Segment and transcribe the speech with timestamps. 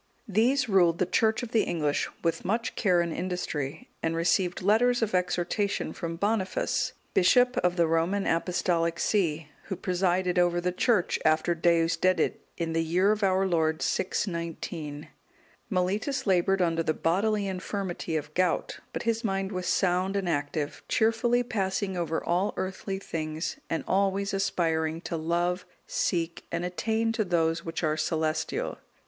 [0.27, 5.03] These ruled the Church of the English with much care and industry, and received letters
[5.03, 11.19] of exhortation from Boniface,(199) bishop of the Roman Apostolic see, who presided over the Church
[11.23, 15.07] after Deusdedit, in the year of our Lord 619.
[15.69, 20.81] Mellitus laboured under the bodily infirmity of gout, but his mind was sound and active,
[20.89, 27.23] cheerfully passing over all earthly things, and always aspiring to love, seek, and attain to
[27.23, 28.79] those which are celestial.